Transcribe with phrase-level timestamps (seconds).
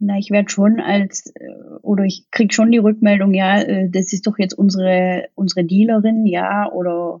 [0.00, 1.48] Na, ich werde schon als äh,
[1.82, 6.24] oder ich krieg schon die Rückmeldung, ja, äh, das ist doch jetzt unsere unsere Dealerin,
[6.24, 7.20] ja, oder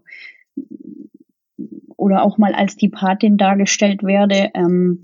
[1.96, 4.50] oder auch mal als die Patin dargestellt werde.
[4.54, 5.02] Ähm,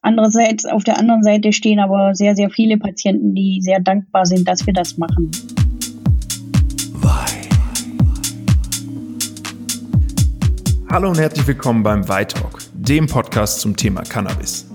[0.00, 4.48] andererseits auf der anderen Seite stehen aber sehr sehr viele Patienten, die sehr dankbar sind,
[4.48, 5.30] dass wir das machen.
[10.90, 14.67] Hallo und herzlich willkommen beim Weitalk, dem Podcast zum Thema Cannabis.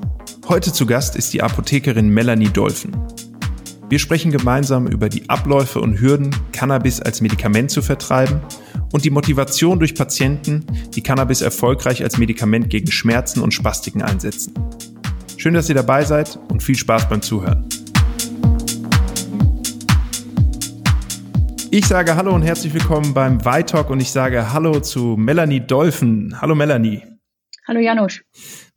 [0.49, 2.91] Heute zu Gast ist die Apothekerin Melanie Dolphin.
[3.87, 8.41] Wir sprechen gemeinsam über die Abläufe und Hürden, Cannabis als Medikament zu vertreiben
[8.91, 14.53] und die Motivation durch Patienten, die Cannabis erfolgreich als Medikament gegen Schmerzen und Spastiken einsetzen.
[15.37, 17.65] Schön, dass ihr dabei seid und viel Spaß beim Zuhören.
[21.71, 26.35] Ich sage Hallo und herzlich willkommen beim Weitalk und ich sage Hallo zu Melanie Dolphin.
[26.41, 27.12] Hallo Melanie.
[27.73, 28.21] Hallo Janusz.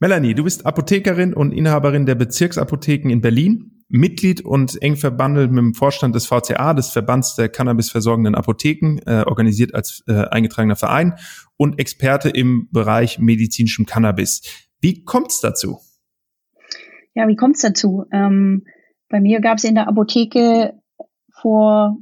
[0.00, 5.58] Melanie, du bist Apothekerin und Inhaberin der Bezirksapotheken in Berlin, Mitglied und eng verbandelt mit
[5.58, 11.16] dem Vorstand des VCA, des Verbands der Cannabis-versorgenden Apotheken, äh, organisiert als äh, eingetragener Verein
[11.58, 14.40] und Experte im Bereich medizinischem Cannabis.
[14.80, 15.78] Wie kommt's dazu?
[17.12, 18.06] Ja, wie kommt's dazu?
[18.10, 18.64] Ähm,
[19.10, 20.72] bei mir gab es in der Apotheke
[21.38, 21.98] vor,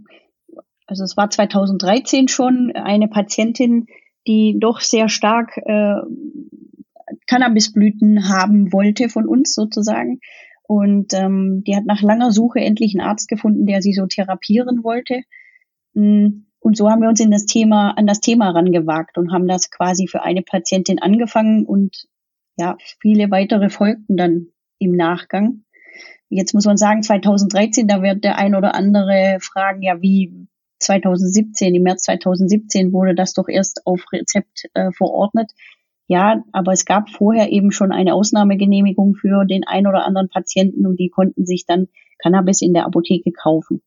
[0.87, 3.89] also es war 2013 schon, eine Patientin,
[4.29, 5.97] die doch sehr stark äh,
[7.27, 10.21] Cannabisblüten haben wollte von uns sozusagen.
[10.67, 14.83] Und ähm, die hat nach langer Suche endlich einen Arzt gefunden, der sie so therapieren
[14.83, 15.23] wollte.
[15.93, 19.47] Mm, und so haben wir uns in das Thema, an das Thema rangewagt und haben
[19.47, 22.07] das quasi für eine Patientin angefangen und
[22.57, 24.47] ja, viele weitere folgten dann
[24.79, 25.65] im Nachgang.
[26.31, 31.75] Jetzt muss man sagen, 2013, da wird der ein oder andere fragen, ja, wie 2017,
[31.75, 35.53] im März 2017 wurde das doch erst auf Rezept äh, verordnet.
[36.07, 40.87] Ja, aber es gab vorher eben schon eine Ausnahmegenehmigung für den ein oder anderen Patienten
[40.87, 41.89] und die konnten sich dann
[42.19, 43.83] Cannabis in der Apotheke kaufen.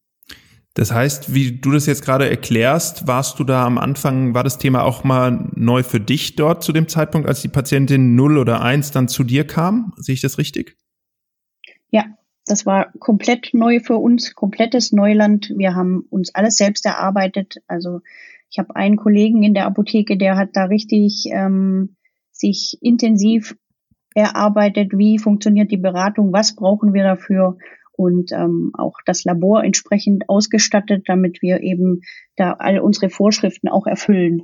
[0.74, 4.60] Das heißt, wie du das jetzt gerade erklärst, warst du da am Anfang, war das
[4.60, 8.62] Thema auch mal neu für dich dort zu dem Zeitpunkt, als die Patientin 0 oder
[8.62, 9.94] 1 dann zu dir kam?
[9.98, 10.78] Sehe ich das richtig?
[11.90, 12.06] Ja,
[12.46, 15.52] das war komplett neu für uns, komplettes Neuland.
[15.56, 17.56] Wir haben uns alles selbst erarbeitet.
[17.68, 18.02] Also
[18.52, 21.97] ich habe einen Kollegen in der Apotheke, der hat da richtig ähm,
[22.38, 23.56] sich intensiv
[24.16, 27.58] erarbeitet, wie funktioniert die Beratung, was brauchen wir dafür
[27.98, 32.02] und ähm, auch das Labor entsprechend ausgestattet, damit wir eben
[32.36, 34.44] da all unsere Vorschriften auch erfüllen.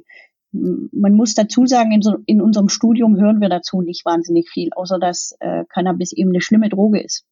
[0.51, 4.69] Man muss dazu sagen, in, so, in unserem Studium hören wir dazu nicht wahnsinnig viel,
[4.75, 7.25] außer dass äh, Cannabis eben eine schlimme Droge ist.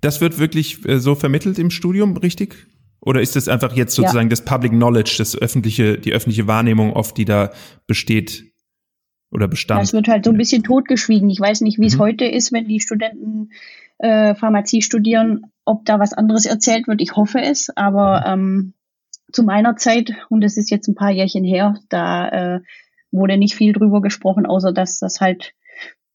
[0.00, 2.66] Das wird wirklich äh, so vermittelt im Studium, richtig?
[3.00, 4.30] Oder ist das einfach jetzt sozusagen ja.
[4.30, 7.50] das Public Knowledge, das öffentliche, die öffentliche Wahrnehmung oft, die da
[7.86, 8.53] besteht,
[9.34, 9.82] oder Bestand.
[9.82, 11.28] Das wird halt so ein bisschen totgeschwiegen.
[11.28, 12.00] Ich weiß nicht, wie es mhm.
[12.00, 13.50] heute ist, wenn die Studenten
[13.98, 17.02] äh, Pharmazie studieren, ob da was anderes erzählt wird.
[17.02, 18.74] Ich hoffe es, aber ähm,
[19.32, 22.60] zu meiner Zeit, und das ist jetzt ein paar Jährchen her, da äh,
[23.10, 25.54] wurde nicht viel drüber gesprochen, außer dass das halt,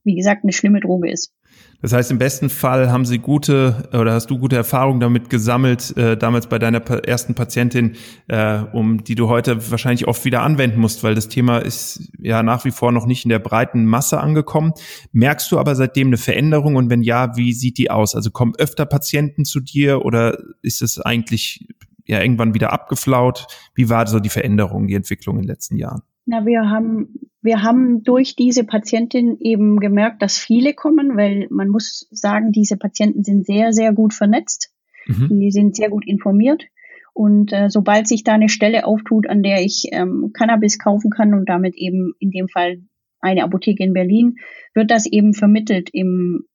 [0.03, 1.33] wie gesagt, eine schlimme Droge ist.
[1.81, 5.95] Das heißt, im besten Fall haben Sie gute oder hast du gute Erfahrungen damit gesammelt,
[5.95, 7.95] äh, damals bei deiner ersten Patientin,
[8.27, 12.43] äh, um die du heute wahrscheinlich oft wieder anwenden musst, weil das Thema ist ja
[12.43, 14.73] nach wie vor noch nicht in der breiten Masse angekommen.
[15.13, 18.13] Merkst du aber seitdem eine Veränderung und wenn ja, wie sieht die aus?
[18.13, 21.65] Also kommen öfter Patienten zu dir oder ist es eigentlich
[22.05, 23.47] ja irgendwann wieder abgeflaut?
[23.73, 26.01] Wie war so die Veränderung, die Entwicklung in den letzten Jahren?
[26.29, 31.69] Na, wir haben wir haben durch diese Patientin eben gemerkt, dass viele kommen, weil man
[31.69, 34.71] muss sagen, diese Patienten sind sehr, sehr gut vernetzt.
[35.07, 35.39] Mhm.
[35.39, 36.65] Die sind sehr gut informiert.
[37.13, 41.33] Und äh, sobald sich da eine Stelle auftut, an der ich ähm, Cannabis kaufen kann
[41.33, 42.81] und damit eben in dem Fall
[43.21, 44.35] eine Apotheke in Berlin,
[44.73, 46.45] wird das eben vermittelt im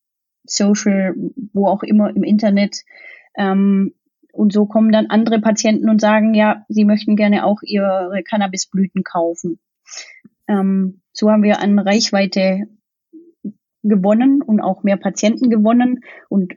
[0.45, 1.15] Social,
[1.53, 2.85] wo auch immer, im Internet.
[3.37, 3.95] Ähm,
[4.35, 9.05] und so kommen dann andere Patienten und sagen, ja, sie möchten gerne auch ihre Cannabisblüten
[9.05, 9.59] kaufen.
[10.49, 12.67] Ähm, so haben wir an Reichweite
[13.83, 16.55] gewonnen und auch mehr Patienten gewonnen und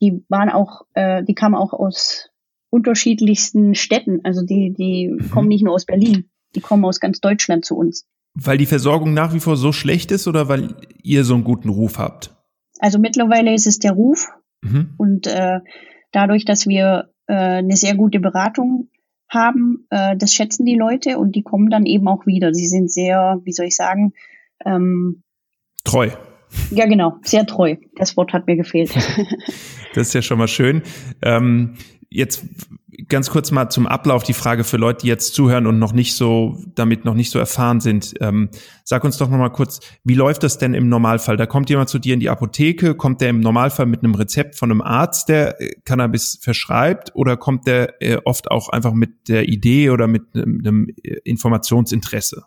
[0.00, 2.30] die waren auch, äh, die kamen auch aus
[2.70, 4.20] unterschiedlichsten Städten.
[4.24, 5.30] Also die, die mhm.
[5.30, 8.06] kommen nicht nur aus Berlin, die kommen aus ganz Deutschland zu uns.
[8.34, 11.68] Weil die Versorgung nach wie vor so schlecht ist oder weil ihr so einen guten
[11.68, 12.34] Ruf habt?
[12.80, 14.28] Also mittlerweile ist es der Ruf
[14.62, 14.94] mhm.
[14.96, 15.60] und äh,
[16.14, 18.88] dadurch, dass wir äh, eine sehr gute Beratung
[19.28, 22.54] haben, äh, das schätzen die Leute und die kommen dann eben auch wieder.
[22.54, 24.12] Sie sind sehr, wie soll ich sagen,
[24.64, 25.22] ähm,
[25.84, 26.10] treu.
[26.70, 27.76] Ja, genau, sehr treu.
[27.96, 28.94] Das Wort hat mir gefehlt.
[29.94, 30.82] das ist ja schon mal schön.
[31.22, 31.74] Ähm,
[32.14, 32.46] jetzt
[33.08, 36.14] ganz kurz mal zum Ablauf die Frage für Leute, die jetzt zuhören und noch nicht
[36.14, 38.14] so, damit noch nicht so erfahren sind.
[38.20, 38.50] Ähm,
[38.84, 41.36] sag uns doch noch mal kurz, wie läuft das denn im Normalfall?
[41.36, 44.54] Da kommt jemand zu dir in die Apotheke, kommt der im Normalfall mit einem Rezept
[44.56, 49.28] von einem Arzt, der äh, Cannabis verschreibt, oder kommt der äh, oft auch einfach mit
[49.28, 52.44] der Idee oder mit einem, einem äh, Informationsinteresse?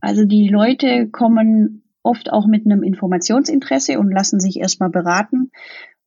[0.00, 5.52] Also die Leute kommen oft auch mit einem Informationsinteresse und lassen sich erstmal beraten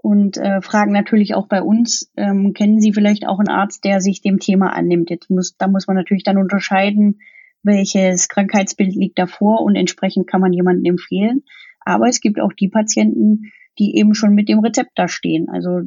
[0.06, 4.02] und äh, fragen natürlich auch bei uns, ähm, kennen Sie vielleicht auch einen Arzt, der
[4.02, 5.10] sich dem Thema annimmt?
[5.10, 7.22] Jetzt muss, da muss man natürlich dann unterscheiden,
[7.64, 11.42] welches Krankheitsbild liegt davor und entsprechend kann man jemanden empfehlen.
[11.80, 15.50] Aber es gibt auch die Patienten, die eben schon mit dem Rezept da stehen.
[15.50, 15.82] Also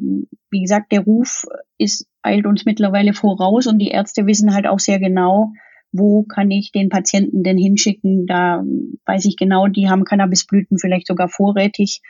[0.51, 1.45] wie gesagt, der Ruf
[1.77, 5.53] ist eilt uns mittlerweile voraus und die Ärzte wissen halt auch sehr genau,
[5.93, 8.27] wo kann ich den Patienten denn hinschicken?
[8.27, 8.65] Da
[9.05, 12.01] weiß ich genau, die haben Cannabisblüten vielleicht sogar vorrätig.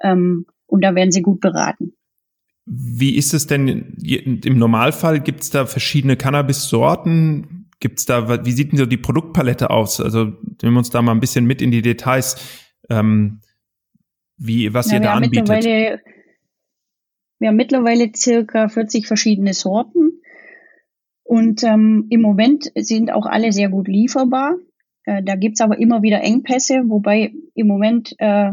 [0.00, 1.92] Ähm, und da werden sie gut beraten.
[2.64, 5.20] Wie ist es denn im Normalfall?
[5.20, 7.70] Gibt es da verschiedene Cannabis-Sorten?
[7.78, 10.00] Gibt es da, wie sieht denn so die Produktpalette aus?
[10.00, 12.36] Also nehmen wir uns da mal ein bisschen mit in die Details,
[12.90, 13.40] ähm,
[14.36, 15.48] wie, was Na, ihr da anbietet.
[17.38, 20.22] Wir haben mittlerweile circa 40 verschiedene Sorten
[21.22, 24.56] und ähm, im Moment sind auch alle sehr gut lieferbar.
[25.04, 28.52] Äh, da gibt's aber immer wieder Engpässe, wobei im Moment äh,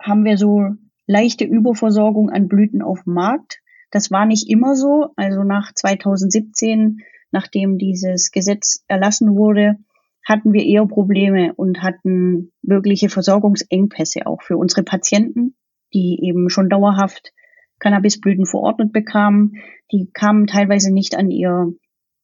[0.00, 0.70] haben wir so
[1.06, 3.60] leichte Überversorgung an Blüten auf dem Markt.
[3.90, 5.08] Das war nicht immer so.
[5.16, 6.98] Also nach 2017,
[7.30, 9.76] nachdem dieses Gesetz erlassen wurde,
[10.24, 15.56] hatten wir eher Probleme und hatten wirkliche Versorgungsengpässe auch für unsere Patienten,
[15.92, 17.32] die eben schon dauerhaft
[17.80, 19.56] Cannabisblüten verordnet bekamen.
[19.90, 21.72] Die kamen teilweise nicht an ihr,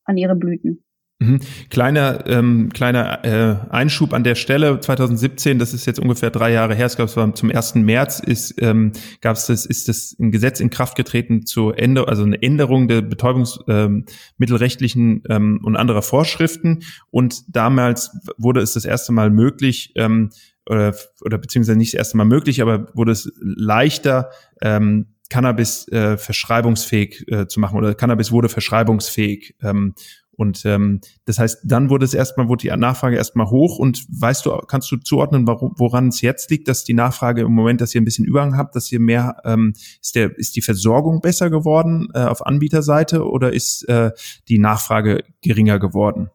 [0.05, 0.85] an ihre Blüten.
[1.21, 1.41] Mhm.
[1.69, 4.79] Kleiner, ähm, kleiner äh, Einschub an der Stelle.
[4.79, 7.75] 2017, das ist jetzt ungefähr drei Jahre her, es gab zum 1.
[7.75, 12.07] März, ist, ähm, gab es das, ist das ein Gesetz in Kraft getreten zur Ende,
[12.07, 16.85] also eine Änderung der betäubungsmittelrechtlichen ähm, ähm, und anderer Vorschriften.
[17.11, 20.31] Und damals wurde es das erste Mal möglich, ähm,
[20.67, 24.31] oder, oder beziehungsweise nicht das erste Mal möglich, aber wurde es leichter,
[24.63, 29.57] ähm, Cannabis äh, verschreibungsfähig äh, zu machen oder Cannabis wurde verschreibungsfähig.
[29.63, 29.93] Ähm,
[30.39, 34.47] und ähm, das heißt, dann wurde es erstmal, wurde die Nachfrage erstmal hoch und weißt
[34.47, 38.01] du, kannst du zuordnen, woran es jetzt liegt, dass die Nachfrage im Moment, dass ihr
[38.01, 42.07] ein bisschen Überhang habt, dass ihr mehr, ähm, ist der, ist die Versorgung besser geworden
[42.15, 44.13] äh, auf Anbieterseite oder ist äh,
[44.49, 46.31] die Nachfrage geringer geworden?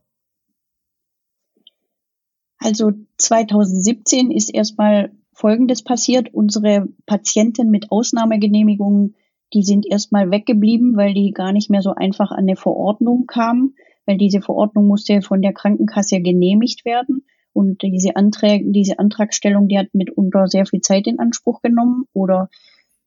[2.57, 6.33] Also 2017 ist erstmal Folgendes passiert.
[6.33, 9.15] Unsere Patienten mit Ausnahmegenehmigungen,
[9.53, 13.75] die sind erstmal weggeblieben, weil die gar nicht mehr so einfach an eine Verordnung kamen
[14.05, 17.25] weil diese Verordnung musste von der Krankenkasse genehmigt werden.
[17.53, 22.05] Und diese Anträge, diese Antragstellung, die hat mitunter sehr viel Zeit in Anspruch genommen.
[22.13, 22.50] Oder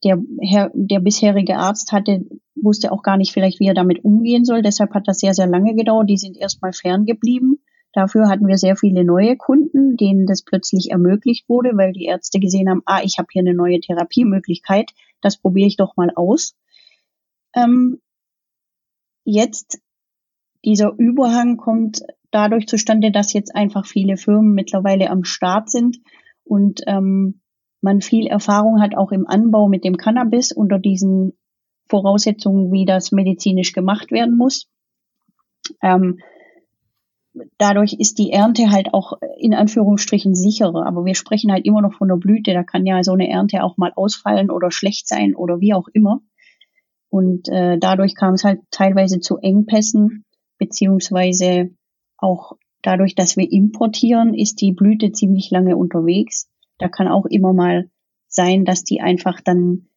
[0.04, 4.44] der, Herr, der bisherige Arzt hatte, wusste auch gar nicht vielleicht, wie er damit umgehen
[4.44, 4.62] soll.
[4.62, 6.08] Deshalb hat das sehr, sehr lange gedauert.
[6.08, 7.60] Die sind erstmal ferngeblieben.
[7.92, 12.40] Dafür hatten wir sehr viele neue Kunden, denen das plötzlich ermöglicht wurde, weil die Ärzte
[12.40, 14.90] gesehen haben, ah, ich habe hier eine neue Therapiemöglichkeit,
[15.22, 16.54] das probiere ich doch mal aus.
[17.54, 18.02] Ähm,
[19.24, 19.80] jetzt
[20.64, 25.98] dieser Überhang kommt dadurch zustande, dass jetzt einfach viele Firmen mittlerweile am Start sind
[26.44, 27.40] und ähm,
[27.80, 31.34] man viel Erfahrung hat auch im Anbau mit dem Cannabis unter diesen
[31.88, 34.68] Voraussetzungen, wie das medizinisch gemacht werden muss.
[35.82, 36.18] Ähm,
[37.58, 40.86] dadurch ist die Ernte halt auch in Anführungsstrichen sicherer.
[40.86, 42.54] Aber wir sprechen halt immer noch von der Blüte.
[42.54, 45.88] Da kann ja so eine Ernte auch mal ausfallen oder schlecht sein oder wie auch
[45.92, 46.20] immer.
[47.08, 50.24] Und äh, dadurch kam es halt teilweise zu Engpässen
[50.58, 51.70] beziehungsweise
[52.18, 56.48] auch dadurch, dass wir importieren, ist die Blüte ziemlich lange unterwegs.
[56.78, 57.90] Da kann auch immer mal
[58.28, 59.88] sein, dass die einfach dann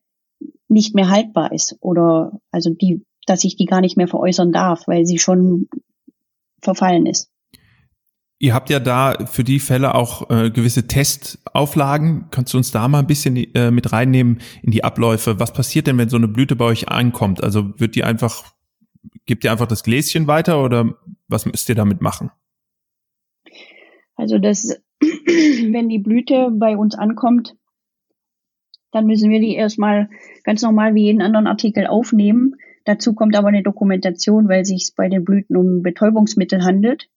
[0.67, 4.87] nicht mehr haltbar ist oder also die, dass ich die gar nicht mehr veräußern darf,
[4.87, 5.67] weil sie schon
[6.61, 7.31] verfallen ist.
[8.41, 12.27] Ihr habt ja da für die Fälle auch äh, gewisse Testauflagen.
[12.31, 15.41] Kannst du uns da mal ein bisschen äh, mit reinnehmen in die Abläufe?
[15.41, 17.43] Was passiert denn, wenn so eine Blüte bei euch ankommt?
[17.43, 18.53] Also wird die einfach
[19.29, 20.95] Gebt ihr einfach das Gläschen weiter oder
[21.27, 22.31] was müsst ihr damit machen?
[24.15, 27.55] Also das, wenn die Blüte bei uns ankommt,
[28.91, 30.09] dann müssen wir die erstmal
[30.43, 32.55] ganz normal wie jeden anderen Artikel aufnehmen.
[32.85, 37.07] Dazu kommt aber eine Dokumentation, weil sich bei den Blüten um Betäubungsmittel handelt.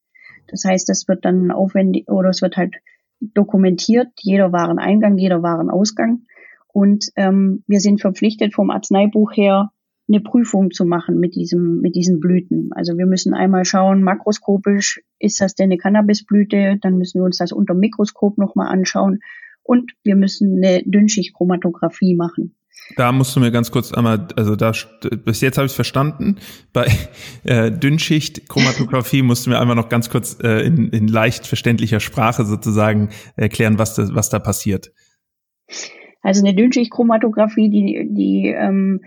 [0.49, 2.75] Das heißt, das wird dann aufwendig oder es wird halt
[3.21, 6.27] dokumentiert, jeder Wareneingang, jeder Warenausgang.
[6.75, 9.72] Und ähm, wir sind verpflichtet vom Arzneibuch her,
[10.09, 12.71] eine Prüfung zu machen mit diesem, mit diesen Blüten.
[12.73, 16.79] Also wir müssen einmal schauen, makroskopisch, ist das denn eine Cannabisblüte?
[16.81, 19.21] Dann müssen wir uns das unter Mikroskop nochmal anschauen.
[19.63, 22.57] Und wir müssen eine Dünnschichtchromatographie machen.
[22.97, 24.73] Da musst du mir ganz kurz einmal, also da
[25.25, 26.39] bis jetzt habe ich es verstanden.
[26.73, 26.87] Bei
[27.45, 32.01] äh, Dünnschicht Chromatographie musst du mir einmal noch ganz kurz äh, in, in leicht verständlicher
[32.01, 34.93] Sprache sozusagen erklären, was da, was da passiert.
[36.23, 39.01] Also eine Dünnschichtchromatographie, die, die ähm,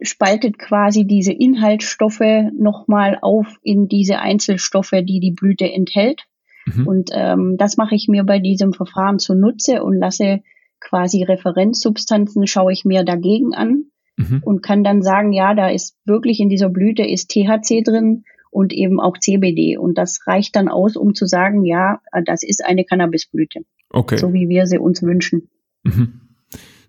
[0.00, 6.24] spaltet quasi diese Inhaltsstoffe nochmal auf in diese Einzelstoffe, die die Blüte enthält.
[6.66, 6.86] Mhm.
[6.86, 10.42] Und ähm, das mache ich mir bei diesem Verfahren zunutze und lasse
[10.80, 13.84] quasi Referenzsubstanzen, schaue ich mir dagegen an
[14.16, 14.42] mhm.
[14.44, 18.72] und kann dann sagen, ja, da ist wirklich in dieser Blüte ist THC drin und
[18.72, 19.76] eben auch CBD.
[19.76, 23.60] Und das reicht dann aus, um zu sagen, ja, das ist eine Cannabisblüte.
[23.90, 24.16] Okay.
[24.16, 25.48] So wie wir sie uns wünschen.
[25.82, 26.20] Mhm.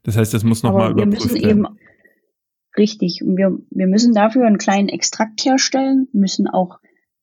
[0.03, 1.65] Das heißt, das muss nochmal überprüft wir müssen werden.
[1.65, 1.77] Eben,
[2.77, 3.21] richtig.
[3.25, 6.79] Wir, wir müssen dafür einen kleinen Extrakt herstellen, müssen auch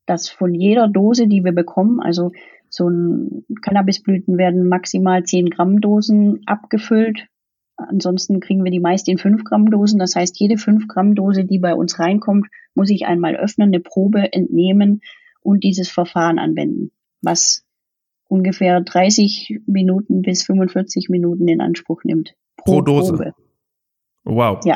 [0.07, 2.33] das von jeder Dose, die wir bekommen, also
[2.75, 7.29] so ein Cannabisblüten werden maximal 10 Gramm Dosen abgefüllt.
[7.77, 10.01] Ansonsten kriegen wir die meist in 5 Gramm Dosen.
[10.01, 13.79] Das heißt, jede 5 Gramm Dose, die bei uns reinkommt, muss ich einmal öffnen, eine
[13.79, 15.03] Probe entnehmen
[15.41, 16.91] und dieses Verfahren anwenden,
[17.23, 17.65] was
[18.29, 22.35] ungefähr 30 Minuten bis 45 Minuten in Anspruch nimmt.
[22.57, 23.13] Pro, pro Dose.
[23.13, 23.35] Probe.
[24.25, 24.65] Wow.
[24.65, 24.75] Ja.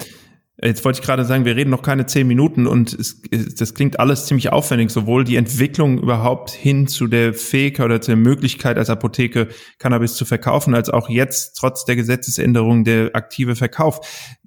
[0.60, 3.22] Jetzt wollte ich gerade sagen, wir reden noch keine zehn Minuten und es,
[3.56, 8.16] das klingt alles ziemlich aufwendig, sowohl die Entwicklung überhaupt hin zu der Fähigkeit oder zur
[8.16, 9.48] Möglichkeit als Apotheke
[9.78, 14.00] Cannabis zu verkaufen, als auch jetzt trotz der Gesetzesänderung der aktive Verkauf.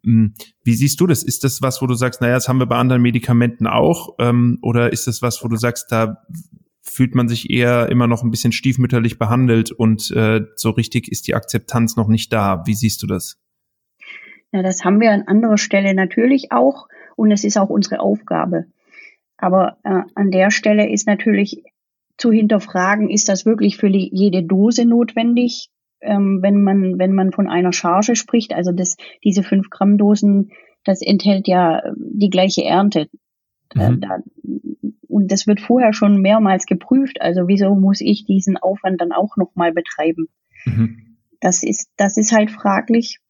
[0.03, 0.33] Hm,
[0.65, 1.23] wie siehst du das?
[1.23, 4.15] Ist das was, wo du sagst, naja, das haben wir bei anderen Medikamenten auch?
[4.19, 6.17] Ähm, oder ist das was, wo du sagst, da
[6.81, 11.27] fühlt man sich eher immer noch ein bisschen stiefmütterlich behandelt und äh, so richtig ist
[11.27, 12.63] die Akzeptanz noch nicht da?
[12.65, 13.37] Wie siehst du das?
[14.51, 18.65] Ja, das haben wir an anderer Stelle natürlich auch und es ist auch unsere Aufgabe.
[19.37, 21.63] Aber äh, an der Stelle ist natürlich
[22.17, 25.69] zu hinterfragen, ist das wirklich für jede Dose notwendig,
[26.01, 28.53] ähm, wenn man wenn man von einer Charge spricht.
[28.53, 30.51] Also das, diese 5 Gramm Dosen,
[30.83, 33.07] das enthält ja die gleiche Ernte.
[33.75, 34.01] Äh, mhm.
[34.01, 34.17] Da,
[35.07, 37.21] und das wird vorher schon mehrmals geprüft.
[37.21, 40.27] Also wieso muss ich diesen Aufwand dann auch nochmal betreiben?
[40.65, 41.17] Mhm.
[41.39, 43.20] Das ist das ist halt fraglich.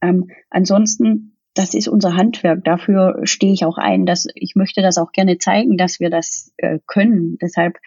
[0.00, 2.64] Ähm, ansonsten, das ist unser Handwerk.
[2.64, 6.52] Dafür stehe ich auch ein, dass ich möchte das auch gerne zeigen, dass wir das
[6.56, 7.38] äh, können.
[7.40, 7.78] Deshalb,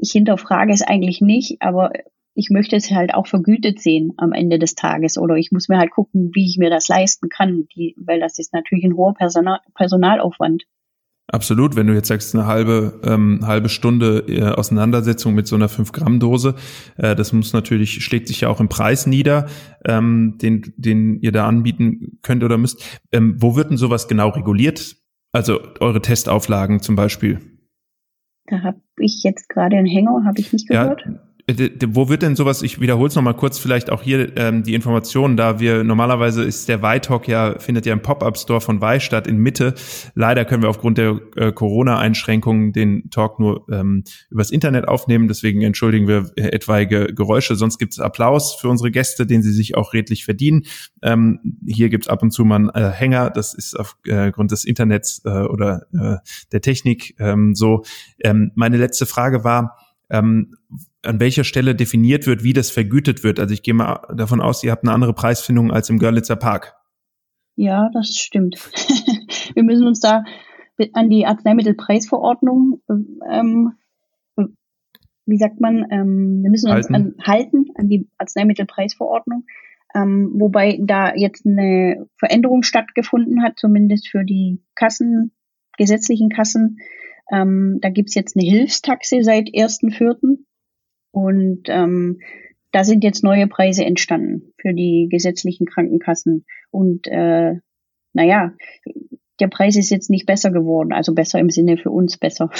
[0.00, 1.92] ich hinterfrage es eigentlich nicht, aber
[2.38, 5.76] ich möchte es halt auch vergütet sehen am Ende des Tages oder ich muss mir
[5.76, 9.14] halt gucken, wie ich mir das leisten kann, die, weil das ist natürlich ein hoher
[9.14, 10.64] Personal, Personalaufwand.
[11.30, 15.68] Absolut, wenn du jetzt sagst, eine halbe, ähm, halbe Stunde äh, Auseinandersetzung mit so einer
[15.68, 16.54] 5-Gramm-Dose,
[16.96, 19.46] äh, das muss natürlich, schlägt sich ja auch im Preis nieder,
[19.84, 22.82] ähm, den, den ihr da anbieten könnt oder müsst.
[23.12, 24.96] Ähm, wo wird denn sowas genau reguliert?
[25.30, 27.40] Also eure Testauflagen zum Beispiel?
[28.46, 31.02] Da habe ich jetzt gerade einen Hänger, habe ich nicht gehört.
[31.04, 34.74] Ja, wo wird denn sowas, ich wiederhole es nochmal kurz, vielleicht auch hier ähm, die
[34.74, 39.26] Informationen, da wir normalerweise ist der Weihtalk ja, findet ja im Pop-Up-Store von Weih statt
[39.26, 39.74] in Mitte.
[40.14, 45.62] Leider können wir aufgrund der äh, Corona-Einschränkungen den Talk nur ähm, übers Internet aufnehmen, deswegen
[45.62, 47.56] entschuldigen wir äh, etwaige Geräusche.
[47.56, 50.64] Sonst gibt es Applaus für unsere Gäste, den sie sich auch redlich verdienen.
[51.02, 54.54] Ähm, hier gibt es ab und zu mal einen äh, Hänger, das ist aufgrund äh,
[54.54, 56.16] des Internets äh, oder äh,
[56.52, 57.84] der Technik ähm, so.
[58.20, 59.78] Ähm, meine letzte Frage war,
[60.10, 60.54] ähm,
[61.02, 63.40] an welcher Stelle definiert wird, wie das vergütet wird.
[63.40, 66.74] Also ich gehe mal davon aus, ihr habt eine andere Preisfindung als im Görlitzer Park.
[67.56, 68.56] Ja, das stimmt.
[69.54, 70.24] wir müssen uns da
[70.92, 72.80] an die Arzneimittelpreisverordnung,
[73.28, 73.72] ähm,
[75.26, 76.94] wie sagt man, ähm, wir müssen uns halten.
[76.94, 79.44] an, halten an die Arzneimittelpreisverordnung,
[79.94, 85.32] ähm, wobei da jetzt eine Veränderung stattgefunden hat, zumindest für die Kassen,
[85.76, 86.78] gesetzlichen Kassen.
[87.30, 90.38] Ähm, da gibt's jetzt eine Hilfstaxe seit 1.4.
[91.18, 92.20] Und ähm,
[92.70, 96.44] da sind jetzt neue Preise entstanden für die gesetzlichen Krankenkassen.
[96.70, 97.54] Und äh,
[98.12, 98.52] naja,
[99.40, 102.50] der Preis ist jetzt nicht besser geworden, also besser im Sinne für uns besser.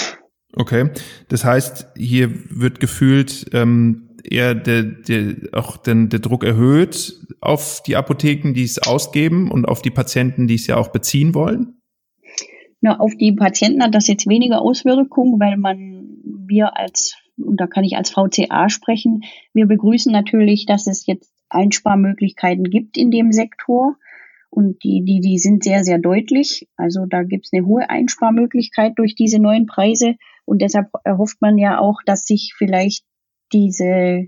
[0.56, 0.90] Okay,
[1.28, 7.82] das heißt, hier wird gefühlt ähm, eher der, der, auch den, der Druck erhöht auf
[7.86, 11.80] die Apotheken, die es ausgeben und auf die Patienten, die es ja auch beziehen wollen?
[12.80, 15.98] Na, auf die Patienten hat das jetzt weniger Auswirkungen, weil man
[16.48, 19.23] wir als und da kann ich als VCA sprechen,
[19.54, 23.97] wir begrüßen natürlich, dass es jetzt Einsparmöglichkeiten gibt in dem Sektor.
[24.50, 26.68] Und die, die, die sind sehr, sehr deutlich.
[26.76, 30.14] Also da gibt es eine hohe Einsparmöglichkeit durch diese neuen Preise.
[30.45, 33.04] Und deshalb erhofft man ja auch, dass sich vielleicht
[33.52, 34.26] diese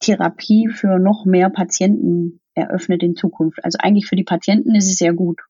[0.00, 3.64] Therapie für noch mehr Patienten eröffnet in Zukunft.
[3.64, 5.40] Also eigentlich für die Patienten ist es sehr gut.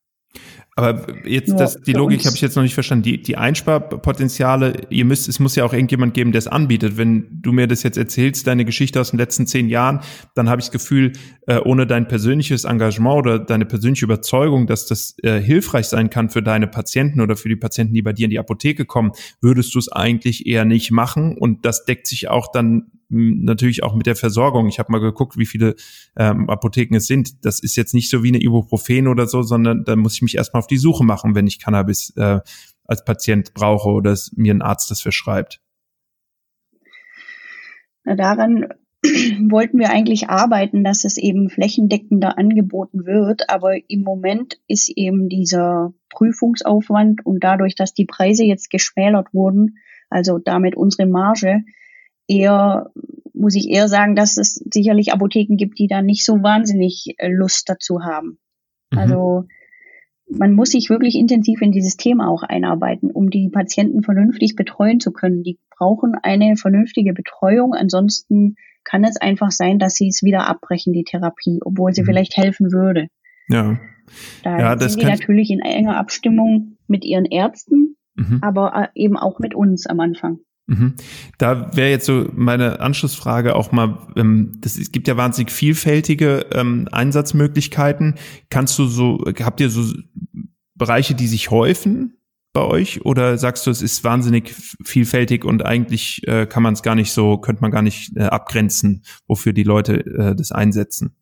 [0.75, 3.03] Aber jetzt, das, die Logik habe ich jetzt noch nicht verstanden.
[3.03, 6.97] Die, die Einsparpotenziale, ihr müsst, es muss ja auch irgendjemand geben, der es anbietet.
[6.97, 9.99] Wenn du mir das jetzt erzählst, deine Geschichte aus den letzten zehn Jahren,
[10.33, 11.13] dann habe ich das Gefühl,
[11.45, 16.29] äh, ohne dein persönliches Engagement oder deine persönliche Überzeugung, dass das äh, hilfreich sein kann
[16.29, 19.11] für deine Patienten oder für die Patienten, die bei dir in die Apotheke kommen,
[19.41, 21.37] würdest du es eigentlich eher nicht machen.
[21.37, 24.67] Und das deckt sich auch dann natürlich auch mit der Versorgung.
[24.67, 25.75] Ich habe mal geguckt, wie viele
[26.17, 27.45] ähm, Apotheken es sind.
[27.45, 30.35] Das ist jetzt nicht so wie eine Ibuprofen oder so, sondern da muss ich mich
[30.35, 32.39] erstmal auf die Suche machen, wenn ich Cannabis äh,
[32.85, 35.61] als Patient brauche oder es, mir ein Arzt das verschreibt.
[38.05, 38.67] Na, daran
[39.49, 43.49] wollten wir eigentlich arbeiten, dass es eben flächendeckender angeboten wird.
[43.49, 49.77] Aber im Moment ist eben dieser Prüfungsaufwand und dadurch, dass die Preise jetzt geschmälert wurden,
[50.09, 51.63] also damit unsere Marge,
[52.27, 52.91] eher,
[53.33, 57.27] muss ich eher sagen, dass es sicherlich Apotheken gibt, die da nicht so wahnsinnig äh,
[57.27, 58.39] Lust dazu haben.
[58.91, 58.99] Mhm.
[58.99, 59.45] Also
[60.29, 64.99] man muss sich wirklich intensiv in dieses Thema auch einarbeiten, um die Patienten vernünftig betreuen
[64.99, 65.43] zu können.
[65.43, 70.93] Die brauchen eine vernünftige Betreuung, ansonsten kann es einfach sein, dass sie es wieder abbrechen,
[70.93, 72.05] die Therapie, obwohl sie mhm.
[72.07, 73.07] vielleicht helfen würde.
[73.47, 73.79] Ja.
[74.43, 78.39] Da ja, sind die natürlich in enger Abstimmung mit ihren Ärzten, mhm.
[78.41, 80.39] aber äh, eben auch mit uns am Anfang.
[80.65, 80.95] Mhm.
[81.37, 86.45] Da wäre jetzt so meine Anschlussfrage auch mal, ähm, das, es gibt ja wahnsinnig vielfältige
[86.53, 88.15] ähm, Einsatzmöglichkeiten.
[88.49, 89.93] Kannst du so, habt ihr so
[90.75, 92.17] Bereiche, die sich häufen
[92.53, 94.53] bei euch oder sagst du, es ist wahnsinnig
[94.83, 98.23] vielfältig und eigentlich äh, kann man es gar nicht so, könnte man gar nicht äh,
[98.23, 101.15] abgrenzen, wofür die Leute äh, das einsetzen?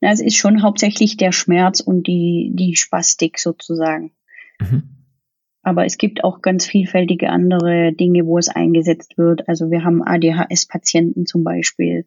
[0.00, 4.12] Na, es ist schon hauptsächlich der Schmerz und die, die Spastik sozusagen.
[4.58, 4.99] Mhm.
[5.62, 9.48] Aber es gibt auch ganz vielfältige andere Dinge, wo es eingesetzt wird.
[9.48, 12.06] Also wir haben ADHS-Patienten zum Beispiel.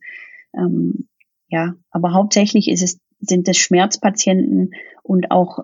[0.56, 1.08] Ähm,
[1.50, 4.72] ja, aber hauptsächlich ist es, sind es Schmerzpatienten
[5.04, 5.60] und auch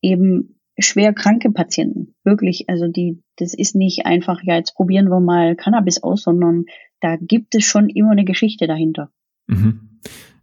[0.00, 2.14] eben schwer kranke Patienten.
[2.24, 6.64] Wirklich, also die, das ist nicht einfach, ja, jetzt probieren wir mal Cannabis aus, sondern
[7.00, 9.10] da gibt es schon immer eine Geschichte dahinter.
[9.46, 9.87] Mhm.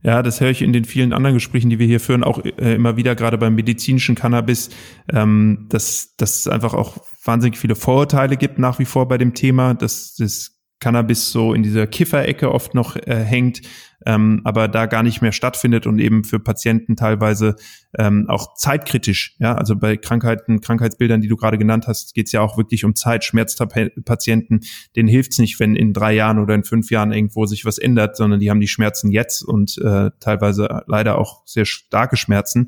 [0.05, 2.75] Ja, das höre ich in den vielen anderen Gesprächen, die wir hier führen, auch äh,
[2.75, 4.69] immer wieder, gerade beim medizinischen Cannabis,
[5.11, 9.33] ähm, dass, dass es einfach auch wahnsinnig viele Vorurteile gibt nach wie vor bei dem
[9.33, 13.61] Thema, dass das Cannabis so in dieser Kifferecke oft noch äh, hängt,
[14.05, 17.55] ähm, aber da gar nicht mehr stattfindet und eben für Patienten teilweise
[17.97, 19.35] ähm, auch zeitkritisch.
[19.39, 22.83] Ja, also bei Krankheiten, Krankheitsbildern, die du gerade genannt hast, geht es ja auch wirklich
[22.83, 23.23] um Zeit.
[23.23, 24.61] Schmerzpatienten,
[24.95, 27.77] denen hilft es nicht, wenn in drei Jahren oder in fünf Jahren irgendwo sich was
[27.77, 32.67] ändert, sondern die haben die Schmerzen jetzt und äh, teilweise leider auch sehr starke Schmerzen.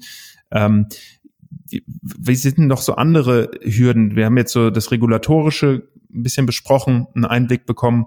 [0.50, 0.88] Ähm,
[1.70, 4.16] wie sind denn noch so andere Hürden?
[4.16, 8.06] Wir haben jetzt so das Regulatorische ein bisschen besprochen, einen Einblick bekommen.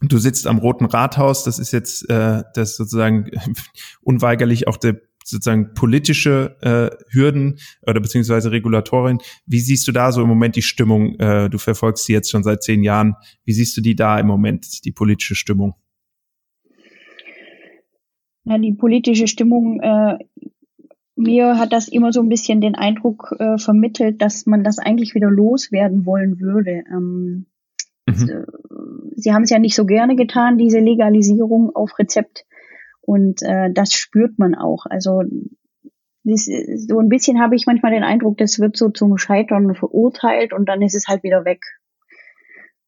[0.00, 3.30] Du sitzt am Roten Rathaus, das ist jetzt äh, das sozusagen
[4.02, 9.18] unweigerlich auch der sozusagen politische äh, Hürden oder beziehungsweise Regulatorien.
[9.46, 11.14] Wie siehst du da so im Moment die Stimmung?
[11.18, 13.14] Äh, du verfolgst sie jetzt schon seit zehn Jahren.
[13.44, 15.74] Wie siehst du die da im Moment, die politische Stimmung?
[18.44, 20.18] Ja, die politische Stimmung äh,
[21.16, 25.14] mir hat das immer so ein bisschen den Eindruck äh, vermittelt, dass man das eigentlich
[25.14, 26.84] wieder loswerden wollen würde.
[26.90, 27.46] Ähm,
[28.06, 28.28] mhm.
[28.28, 28.44] äh,
[29.16, 32.44] sie haben es ja nicht so gerne getan, diese Legalisierung auf Rezept.
[33.00, 34.86] Und äh, das spürt man auch.
[34.86, 35.22] Also
[36.24, 40.52] das, so ein bisschen habe ich manchmal den Eindruck, das wird so zum Scheitern verurteilt
[40.52, 41.64] und dann ist es halt wieder weg.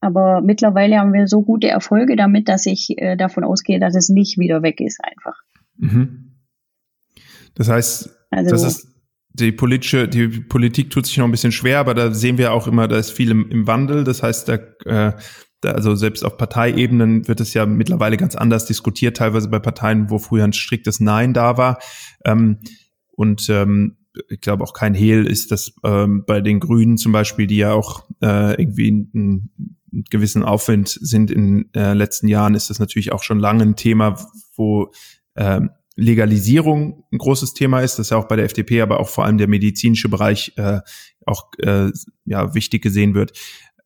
[0.01, 4.09] Aber mittlerweile haben wir so gute Erfolge damit, dass ich äh, davon ausgehe, dass es
[4.09, 5.41] nicht wieder weg ist einfach.
[5.77, 6.24] Mhm.
[7.55, 8.95] Das heißt, also, das ist
[9.35, 12.69] die politische, die Politik tut sich noch ein bisschen schwer, aber da sehen wir auch
[12.69, 14.05] immer, da ist viel im, im Wandel.
[14.05, 15.13] Das heißt, da, äh,
[15.61, 20.09] da, also selbst auf Parteiebenen wird es ja mittlerweile ganz anders diskutiert, teilweise bei Parteien,
[20.09, 21.79] wo früher ein striktes Nein da war.
[22.25, 22.61] Ähm,
[23.11, 23.97] und ähm,
[24.29, 27.73] ich glaube auch kein Hehl ist, dass ähm, bei den Grünen zum Beispiel, die ja
[27.73, 29.51] auch äh, irgendwie einen,
[29.93, 33.75] einen gewissen Aufwind sind in äh, letzten Jahren, ist das natürlich auch schon lange ein
[33.75, 34.17] Thema,
[34.55, 34.93] wo
[35.37, 39.25] ähm, Legalisierung ein großes Thema ist, das ja auch bei der FDP, aber auch vor
[39.25, 40.81] allem der medizinische Bereich äh,
[41.25, 41.91] auch äh,
[42.25, 43.33] ja wichtig gesehen wird.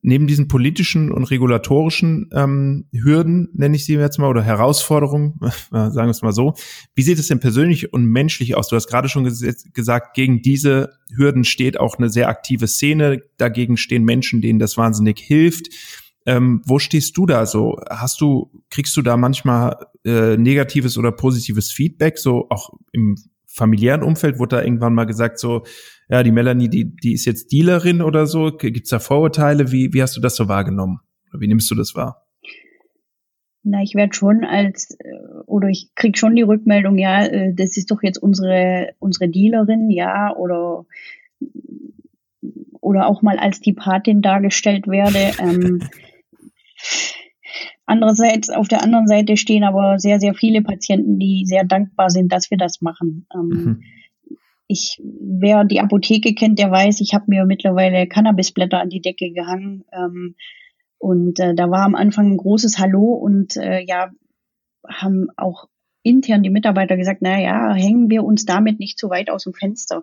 [0.01, 5.41] Neben diesen politischen und regulatorischen ähm, Hürden, nenne ich sie jetzt mal, oder Herausforderungen,
[5.71, 6.55] sagen wir es mal so,
[6.95, 8.69] wie sieht es denn persönlich und menschlich aus?
[8.69, 13.23] Du hast gerade schon ges gesagt, gegen diese Hürden steht auch eine sehr aktive Szene,
[13.39, 15.69] dagegen stehen Menschen, denen das wahnsinnig hilft.
[16.29, 17.81] Ähm, wo stehst du da so?
[17.89, 24.03] Hast du, kriegst du da manchmal äh, negatives oder positives Feedback, so auch im familiären
[24.03, 25.65] Umfeld wurde da irgendwann mal gesagt, so,
[26.11, 28.53] ja, die Melanie, die, die ist jetzt Dealerin oder so.
[28.55, 29.73] Gibt's da Vorurteile?
[29.73, 31.01] Wie, wie hast du das so wahrgenommen?
[31.31, 32.27] Oder wie nimmst du das wahr?
[33.63, 35.09] Na, ich werde schon als äh,
[35.47, 39.89] oder ich krieg schon die Rückmeldung, ja, äh, das ist doch jetzt unsere unsere Dealerin,
[39.91, 40.85] ja, oder
[42.81, 45.33] oder auch mal als die Patin dargestellt werde.
[45.39, 45.81] Ähm,
[47.87, 52.33] andererseits, auf der anderen Seite stehen aber sehr, sehr viele Patienten, die sehr dankbar sind,
[52.33, 53.27] dass wir das machen.
[53.35, 53.83] Ähm, mhm.
[54.67, 59.31] Ich, wer die Apotheke kennt, der weiß, ich habe mir mittlerweile Cannabisblätter an die Decke
[59.31, 59.85] gehangen.
[59.93, 60.35] Ähm,
[60.99, 64.11] und äh, da war am Anfang ein großes Hallo und äh, ja,
[64.87, 65.69] haben auch
[66.03, 69.55] intern die Mitarbeiter gesagt, na ja, hängen wir uns damit nicht zu weit aus dem
[69.55, 70.03] Fenster.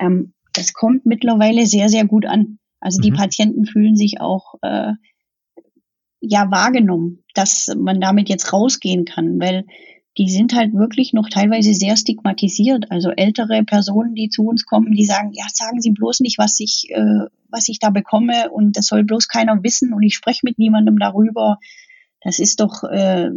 [0.00, 2.58] Ähm, das kommt mittlerweile sehr, sehr gut an.
[2.80, 3.16] Also die mhm.
[3.16, 4.92] Patienten fühlen sich auch äh,
[6.22, 9.64] ja wahrgenommen, dass man damit jetzt rausgehen kann, weil
[10.18, 12.90] die sind halt wirklich noch teilweise sehr stigmatisiert.
[12.90, 16.60] Also ältere Personen, die zu uns kommen, die sagen, ja, sagen Sie bloß nicht, was
[16.60, 20.40] ich, äh, was ich da bekomme und das soll bloß keiner wissen und ich spreche
[20.44, 21.58] mit niemandem darüber.
[22.20, 23.30] Das ist doch, äh,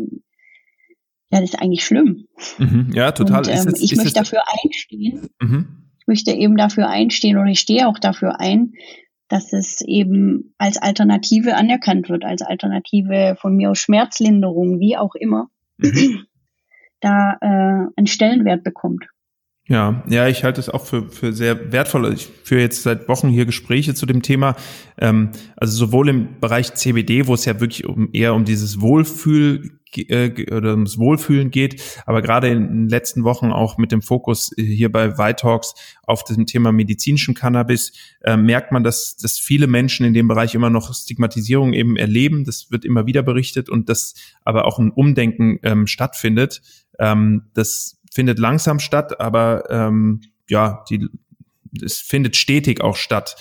[1.31, 2.27] ja, das ist eigentlich schlimm.
[2.59, 3.39] Mhm, ja, total.
[3.39, 5.29] Und, ähm, es, ich möchte dafür einstehen.
[5.41, 5.67] Mhm.
[5.99, 8.73] Ich möchte eben dafür einstehen oder ich stehe auch dafür ein,
[9.27, 15.15] dass es eben als Alternative anerkannt wird, als Alternative von mir aus Schmerzlinderung, wie auch
[15.15, 15.49] immer.
[15.77, 16.25] Mhm
[17.05, 19.05] da äh, einen Stellenwert bekommt.
[19.67, 22.13] Ja, ja, ich halte es auch für, für sehr wertvoll.
[22.13, 24.55] Ich führe jetzt seit Wochen hier Gespräche zu dem Thema.
[24.99, 29.79] Ähm, also sowohl im Bereich CBD, wo es ja wirklich um, eher um dieses Wohlfühl
[29.97, 34.51] äh, oder ums Wohlfühlen geht, aber gerade in den letzten Wochen auch mit dem Fokus
[34.55, 40.05] hier bei Vitalks auf dem Thema medizinischen Cannabis äh, merkt man, dass, dass viele Menschen
[40.05, 42.43] in dem Bereich immer noch Stigmatisierung eben erleben.
[42.43, 46.61] Das wird immer wieder berichtet und dass aber auch ein Umdenken ähm, stattfindet.
[46.99, 51.07] Ähm, das findet langsam statt, aber ähm, ja, die,
[51.83, 53.35] es findet stetig auch statt.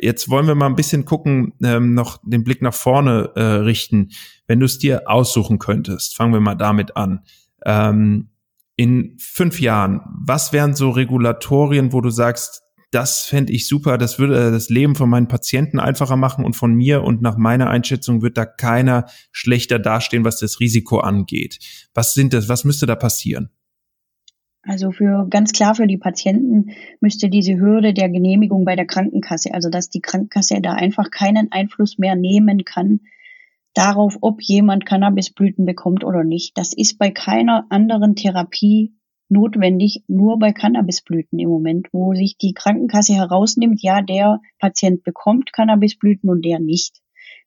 [0.00, 4.10] Jetzt wollen wir mal ein bisschen gucken, ähm, noch den Blick nach vorne äh, richten.
[4.46, 7.20] Wenn du es dir aussuchen könntest, fangen wir mal damit an.
[7.64, 8.30] Ähm,
[8.76, 14.18] in fünf Jahren, was wären so Regulatorien, wo du sagst, das fände ich super, das
[14.18, 18.20] würde das Leben von meinen Patienten einfacher machen und von mir und nach meiner Einschätzung
[18.20, 21.58] wird da keiner schlechter dastehen, was das Risiko angeht.
[21.94, 23.50] Was sind das, was müsste da passieren?
[24.62, 26.70] Also für ganz klar für die Patienten
[27.00, 31.50] müsste diese Hürde der Genehmigung bei der Krankenkasse, also dass die Krankenkasse da einfach keinen
[31.50, 33.00] Einfluss mehr nehmen kann
[33.74, 36.56] darauf, ob jemand Cannabisblüten bekommt oder nicht.
[36.58, 38.94] Das ist bei keiner anderen Therapie
[39.28, 45.52] notwendig, nur bei Cannabisblüten im Moment, wo sich die Krankenkasse herausnimmt, ja, der Patient bekommt
[45.52, 47.00] Cannabisblüten und der nicht.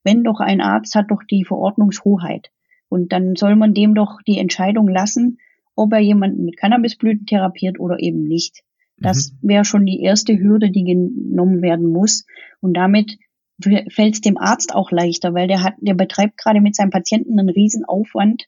[0.03, 2.49] Wenn doch ein Arzt hat doch die Verordnungshoheit.
[2.89, 5.37] Und dann soll man dem doch die Entscheidung lassen,
[5.75, 8.63] ob er jemanden mit Cannabisblüten therapiert oder eben nicht.
[8.97, 9.49] Das mhm.
[9.49, 12.25] wäre schon die erste Hürde, die genommen werden muss.
[12.61, 13.17] Und damit
[13.61, 17.39] fällt es dem Arzt auch leichter, weil der hat, der betreibt gerade mit seinem Patienten
[17.39, 18.47] einen riesen Aufwand,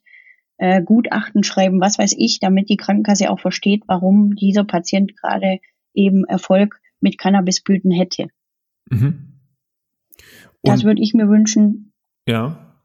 [0.57, 5.59] äh, Gutachten schreiben, was weiß ich, damit die Krankenkasse auch versteht, warum dieser Patient gerade
[5.93, 8.27] eben Erfolg mit Cannabisblüten hätte.
[8.89, 9.39] Mhm.
[10.63, 11.93] Das würde ich mir wünschen.
[12.27, 12.75] Ja.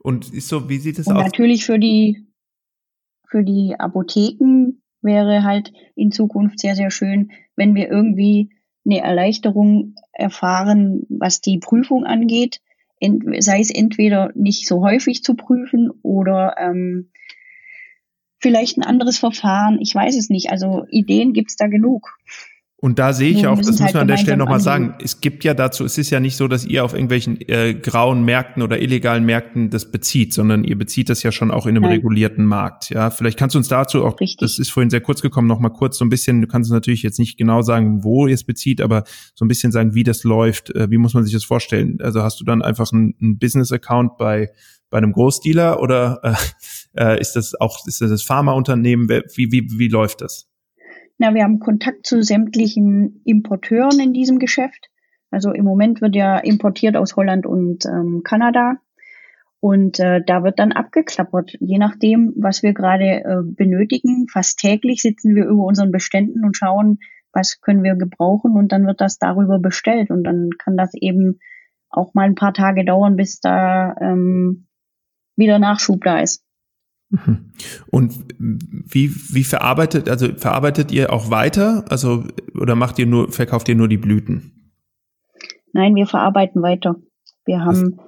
[0.00, 1.14] Und ist so, wie sieht es aus?
[1.14, 2.23] Natürlich für die
[3.34, 8.50] für die Apotheken wäre halt in Zukunft sehr, sehr schön, wenn wir irgendwie
[8.86, 12.60] eine Erleichterung erfahren, was die Prüfung angeht.
[13.00, 17.10] Ent sei es entweder nicht so häufig zu prüfen oder ähm,
[18.38, 19.80] vielleicht ein anderes Verfahren.
[19.80, 20.52] Ich weiß es nicht.
[20.52, 22.16] Also Ideen gibt's da genug.
[22.84, 25.22] Und da sehe ich auch, das muss halt man an der Stelle nochmal sagen, es
[25.22, 28.62] gibt ja dazu, es ist ja nicht so, dass ihr auf irgendwelchen äh, grauen Märkten
[28.62, 31.92] oder illegalen Märkten das bezieht, sondern ihr bezieht das ja schon auch in einem Nein.
[31.92, 32.90] regulierten Markt.
[32.90, 34.36] Ja, vielleicht kannst du uns dazu auch, Richtig.
[34.36, 37.18] das ist vorhin sehr kurz gekommen, nochmal kurz so ein bisschen, du kannst natürlich jetzt
[37.18, 40.68] nicht genau sagen, wo ihr es bezieht, aber so ein bisschen sagen, wie das läuft,
[40.74, 41.96] äh, wie muss man sich das vorstellen?
[42.02, 44.50] Also hast du dann einfach einen, einen Business-Account bei
[44.90, 46.34] bei einem Großdealer oder äh,
[47.14, 49.08] äh ist das auch ist das, das Pharmaunternehmen?
[49.08, 50.50] Wie, wie, wie läuft das?
[51.18, 54.90] Na, wir haben Kontakt zu sämtlichen Importeuren in diesem Geschäft.
[55.30, 58.76] Also im Moment wird ja importiert aus Holland und ähm, Kanada.
[59.60, 64.26] Und äh, da wird dann abgeklappert, je nachdem, was wir gerade äh, benötigen.
[64.28, 66.98] Fast täglich sitzen wir über unseren Beständen und schauen,
[67.32, 70.10] was können wir gebrauchen und dann wird das darüber bestellt.
[70.10, 71.38] Und dann kann das eben
[71.88, 74.66] auch mal ein paar Tage dauern, bis da ähm,
[75.36, 76.44] wieder Nachschub da ist.
[77.86, 81.84] Und wie, wie verarbeitet, also verarbeitet ihr auch weiter?
[81.88, 82.24] Also,
[82.58, 84.72] oder macht ihr nur, verkauft ihr nur die Blüten?
[85.72, 86.96] Nein, wir verarbeiten weiter.
[87.44, 88.00] Wir haben,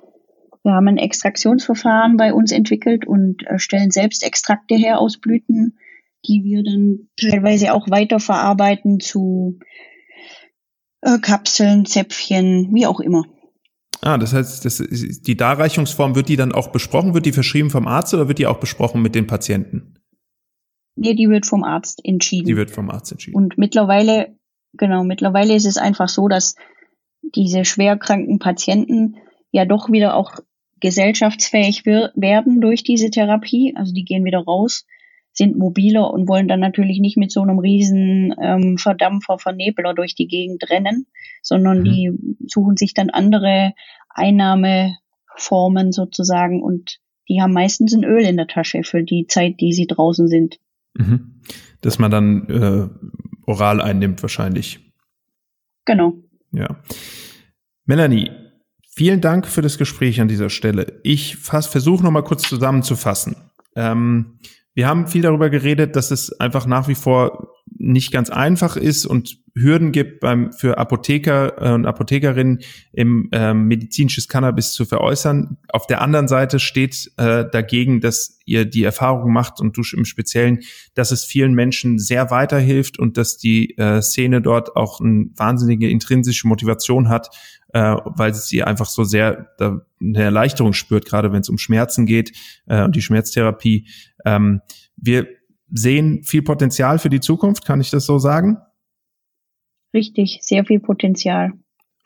[0.63, 5.79] wir haben ein Extraktionsverfahren bei uns entwickelt und äh, stellen selbst Extrakte her aus Blüten,
[6.27, 9.59] die wir dann teilweise auch weiter verarbeiten zu
[11.03, 13.25] äh, Kapseln, Zäpfchen, wie auch immer.
[14.01, 17.15] Ah, das heißt, das ist, die Darreichungsform, wird die dann auch besprochen?
[17.15, 19.95] Wird die verschrieben vom Arzt oder wird die auch besprochen mit den Patienten?
[20.97, 22.47] Nee, die wird vom Arzt entschieden.
[22.47, 23.37] Die wird vom Arzt entschieden.
[23.37, 24.37] Und mittlerweile,
[24.73, 26.55] genau, mittlerweile ist es einfach so, dass
[27.23, 29.17] diese schwerkranken Patienten
[29.51, 30.37] ja doch wieder auch
[30.81, 33.75] gesellschaftsfähig werden durch diese Therapie.
[33.77, 34.87] Also die gehen wieder raus,
[35.37, 40.15] sind mobiler und wollen dann natürlich nicht mit so einem riesen ähm, Verdampfer, Vernebler durch
[40.15, 41.07] die Gegend rennen,
[41.43, 41.85] sondern mhm.
[41.85, 42.13] die
[42.47, 43.73] suchen sich dann andere
[44.09, 49.73] Einnahmeformen sozusagen und die haben meistens ein Öl in der Tasche für die Zeit, die
[49.73, 50.59] sie draußen sind.
[50.95, 51.41] Mhm.
[51.83, 52.89] Dass man dann äh,
[53.47, 54.81] oral einnimmt wahrscheinlich.
[55.85, 56.15] Genau.
[56.53, 56.77] Ja.
[57.85, 58.31] Melanie,
[58.89, 61.01] vielen Dank für das Gespräch an dieser Stelle.
[61.03, 63.37] Ich versuche nochmal kurz zusammenzufassen.
[63.75, 64.39] Ähm,
[64.77, 69.07] wir haben viel darüber geredet, dass es einfach nach wie vor nicht ganz einfach ist
[69.07, 72.61] und Hürden gibt beim für Apotheker äh, und Apothekerinnen
[72.93, 75.57] im äh, medizinisches Cannabis zu veräußern.
[75.71, 80.05] Auf der anderen Seite steht äh, dagegen, dass ihr die Erfahrung macht und du im
[80.05, 80.61] Speziellen,
[80.95, 85.89] dass es vielen Menschen sehr weiterhilft und dass die äh, Szene dort auch eine wahnsinnige
[85.89, 87.31] intrinsische Motivation hat,
[87.77, 92.07] äh, weil sie einfach so sehr da eine Erleichterung spürt, gerade wenn es um Schmerzen
[92.07, 92.33] geht
[92.67, 93.87] äh, und die Schmerztherapie.
[94.25, 94.63] Ähm,
[94.97, 95.27] wir
[95.69, 98.57] sehen viel Potenzial für die Zukunft, kann ich das so sagen?
[99.93, 101.53] Richtig, sehr viel Potenzial.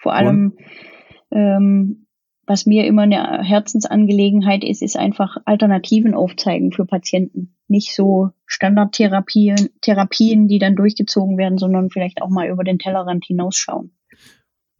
[0.01, 0.57] Vor allem,
[1.31, 2.07] ähm,
[2.47, 7.55] was mir immer eine Herzensangelegenheit ist, ist einfach Alternativen aufzeigen für Patienten.
[7.69, 13.25] Nicht so Standardtherapien, Therapien, die dann durchgezogen werden, sondern vielleicht auch mal über den Tellerrand
[13.25, 13.93] hinausschauen.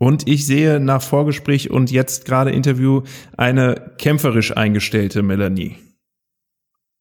[0.03, 3.03] Und ich sehe nach Vorgespräch und jetzt gerade Interview
[3.37, 5.77] eine kämpferisch eingestellte Melanie.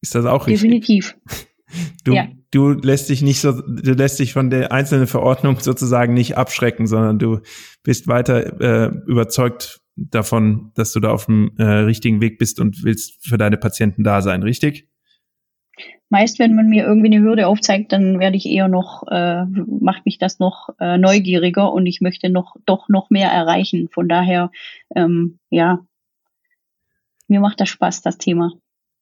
[0.02, 0.70] Ist das auch richtig?
[0.70, 1.16] Definitiv.
[2.04, 2.28] Du, ja.
[2.50, 6.88] du lässt dich nicht so, du lässt dich von der einzelnen Verordnung sozusagen nicht abschrecken,
[6.88, 7.42] sondern du
[7.84, 12.84] bist weiter äh, überzeugt davon, dass du da auf dem äh, richtigen Weg bist und
[12.84, 14.89] willst für deine Patienten da sein, richtig?
[16.10, 20.06] Meist, wenn man mir irgendwie eine Hürde aufzeigt, dann werde ich eher noch, äh, macht
[20.06, 23.90] mich das noch äh, neugieriger und ich möchte noch doch noch mehr erreichen.
[23.92, 24.52] Von daher,
[24.96, 25.80] ähm, ja,
[27.28, 28.54] mir macht das Spaß, das Thema.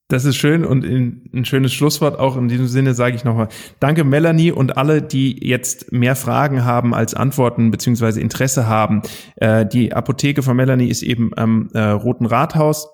[0.09, 3.49] Das ist schön und ein schönes Schlusswort auch in diesem Sinne sage ich nochmal
[3.81, 9.01] Danke Melanie und alle, die jetzt mehr Fragen haben als Antworten beziehungsweise Interesse haben.
[9.35, 12.87] Äh, die Apotheke von Melanie ist eben am äh, Roten Rathaus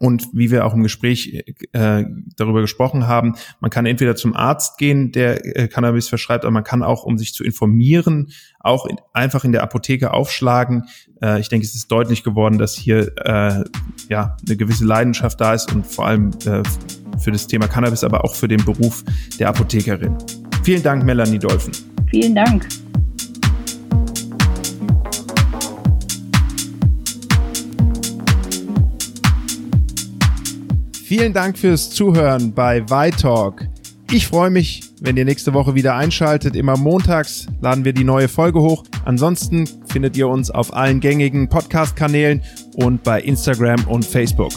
[0.00, 2.04] und wie wir auch im Gespräch äh,
[2.36, 6.64] darüber gesprochen haben, man kann entweder zum Arzt gehen, der äh, Cannabis verschreibt, aber man
[6.64, 8.30] kann auch, um sich zu informieren,
[8.60, 10.84] auch in, einfach in der Apotheke aufschlagen.
[11.22, 13.64] Äh, ich denke, es ist deutlich geworden, dass hier äh,
[14.08, 16.62] ja eine gewisse Leidenschaft da ist und vor allem äh,
[17.18, 19.04] für das Thema Cannabis, aber auch für den Beruf
[19.38, 20.16] der Apothekerin.
[20.62, 21.72] Vielen Dank, Melanie Dolphin.
[22.10, 22.66] Vielen Dank.
[31.06, 32.80] Vielen Dank fürs Zuhören bei
[33.12, 33.68] Talk.
[34.10, 36.56] Ich freue mich, wenn ihr nächste Woche wieder einschaltet.
[36.56, 38.82] Immer montags laden wir die neue Folge hoch.
[39.04, 42.42] Ansonsten findet ihr uns auf allen gängigen Podcast-Kanälen
[42.74, 44.50] und bei Instagram und Facebook.